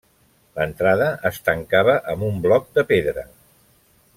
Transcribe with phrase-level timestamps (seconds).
[0.59, 3.27] L'entrada es tancava amb un bloc de pedra.